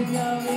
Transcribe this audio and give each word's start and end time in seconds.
you 0.00 0.06
know 0.06 0.49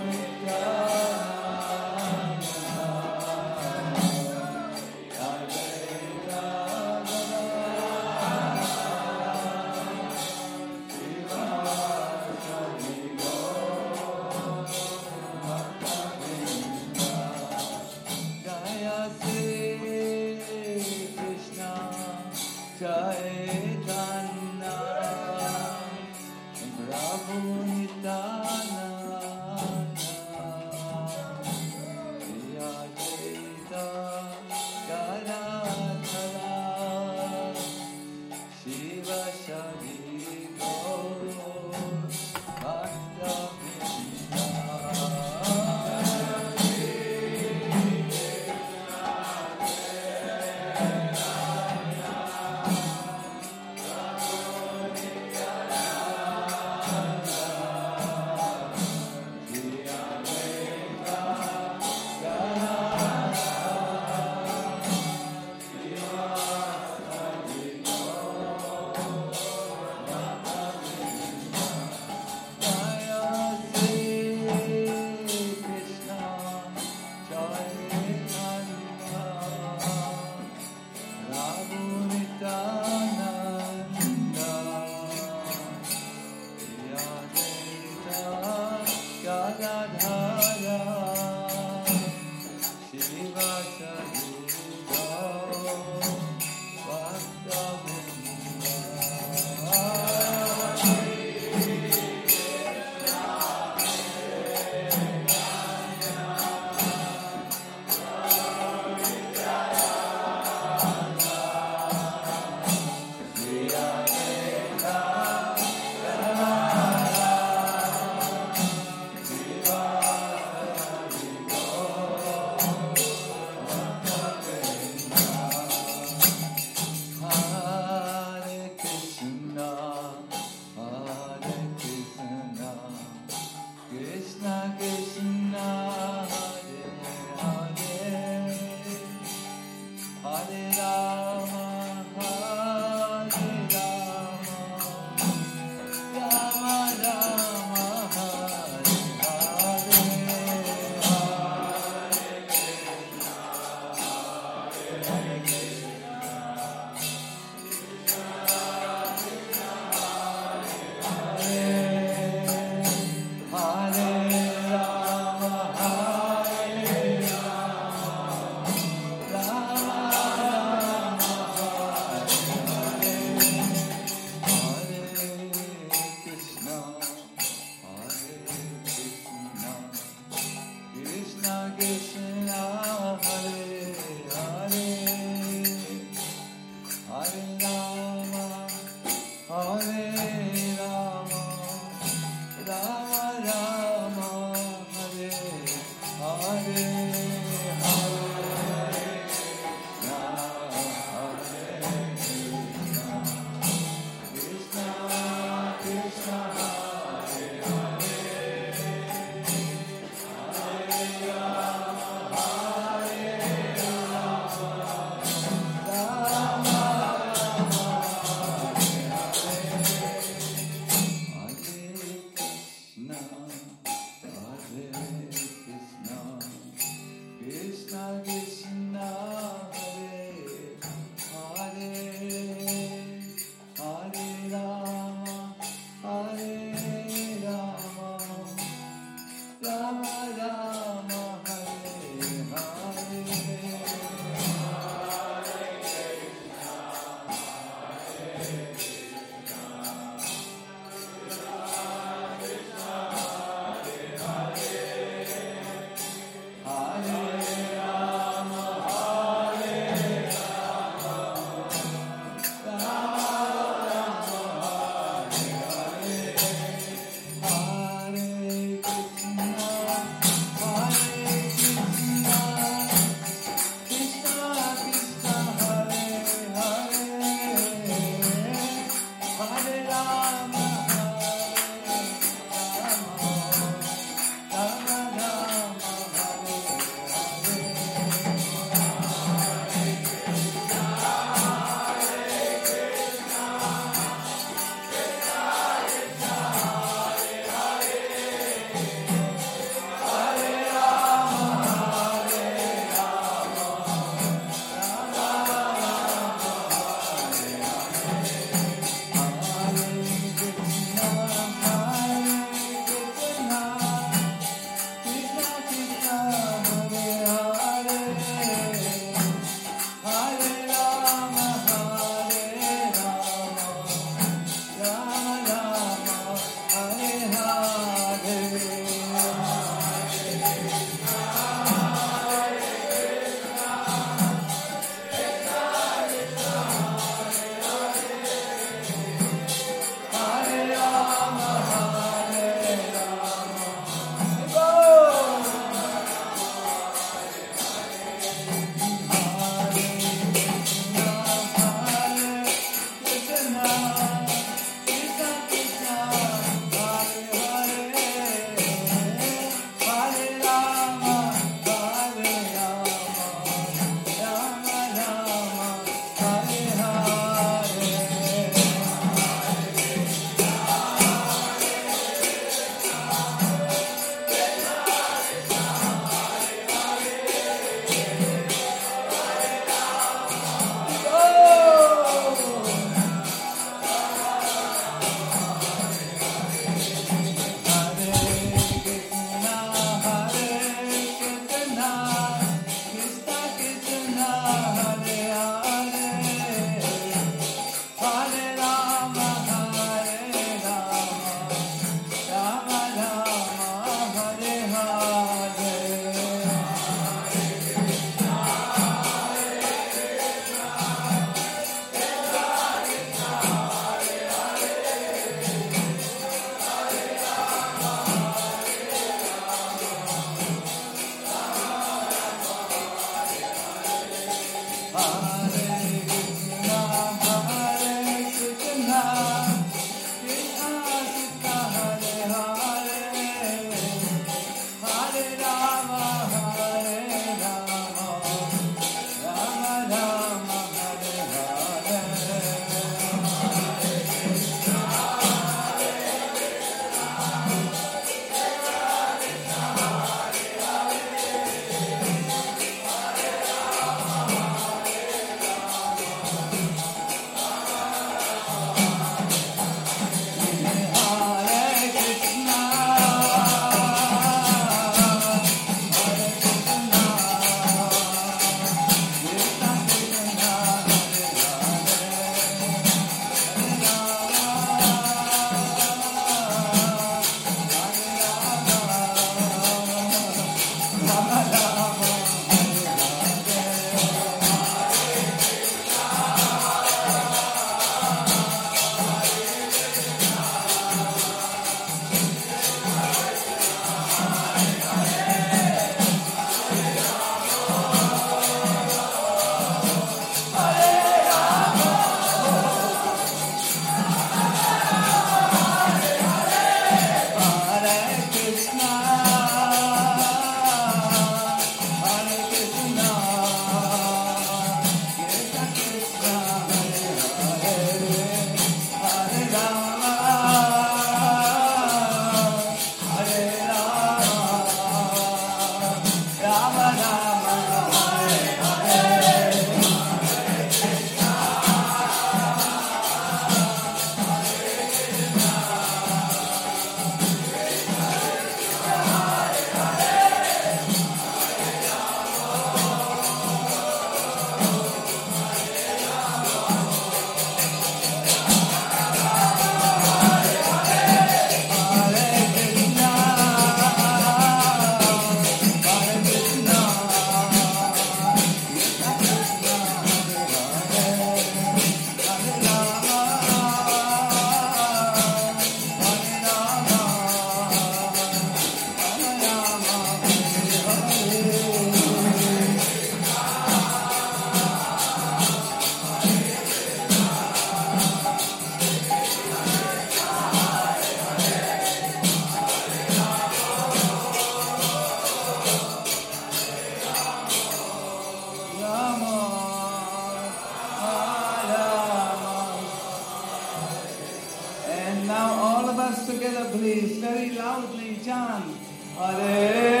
And 594.89 595.27
now 595.27 595.53
all 595.53 595.89
of 595.89 595.97
us 595.99 596.27
together, 596.27 596.69
please, 596.71 597.17
very 597.17 597.51
loudly 597.51 598.19
chant. 598.23 598.75
Hare 599.17 600.00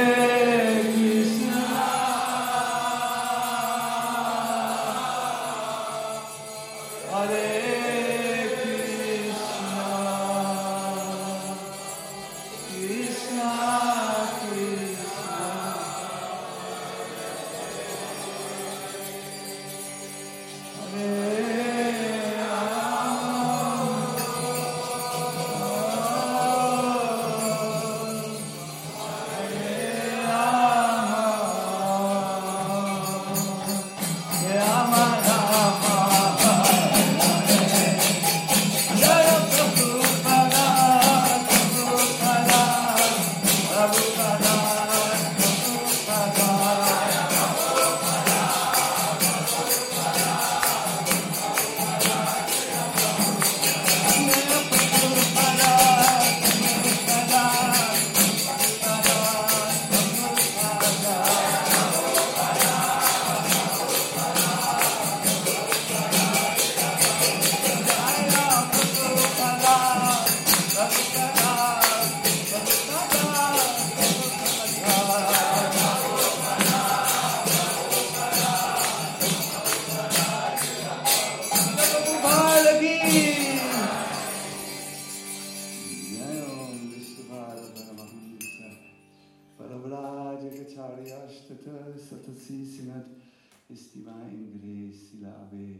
His 93.69 93.87
divine 93.95 94.59
grace, 94.59 95.11
Sila 95.11 95.31
Ave, 95.45 95.79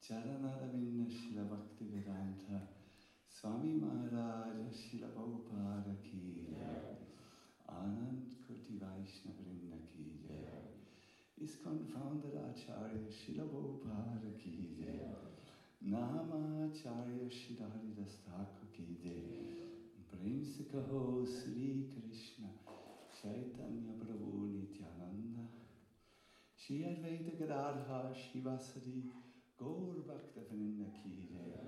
Charanaravinda 0.00 1.04
Shila 1.10 1.42
Bhakti 1.50 1.84
Vedanta, 1.92 2.62
Swami 3.28 3.74
Maharaj 3.76 4.72
Shila 4.72 5.08
Prabhupada 5.08 5.94
ki. 6.02 6.56
Anand 7.68 8.30
Koti 8.46 8.78
Vaishnava 8.80 9.42
Vrinda 9.44 9.80
ki 9.90 10.04
jai. 10.28 10.70
ISKCON 11.42 11.84
founder 11.92 12.32
Acharya 12.48 13.10
Shila 13.10 13.44
Prabhupada 13.44 14.32
ki. 14.38 14.78
Namacharya 15.84 17.28
Shila 17.28 17.66
Haridas 17.74 18.16
Thakur 18.24 18.68
ki 18.72 18.96
jai. 19.04 19.60
प्रेम 20.10 20.42
से 20.44 20.64
कहो 20.70 21.24
श्री 21.26 21.66
कृष्ण 21.92 22.48
चैतन्य 23.20 23.94
प्रभु 24.00 24.28
नित्यानंद 24.42 25.40
श्री 26.58 26.76
अद्वैत 26.84 27.26
गदाधा 27.40 27.98
शिवासरी 28.20 29.00
गौर 29.58 29.98
भक्त 30.06 30.38
वृंद 30.42 30.84
की 30.94 31.10
जय 31.32 31.58